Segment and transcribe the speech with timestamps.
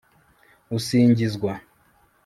[0.77, 1.53] usingizwa